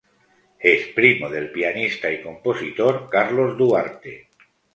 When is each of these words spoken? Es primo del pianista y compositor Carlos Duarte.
Es 0.59 0.87
primo 0.95 1.29
del 1.29 1.51
pianista 1.51 2.11
y 2.11 2.23
compositor 2.23 3.07
Carlos 3.07 3.55
Duarte. 3.55 4.29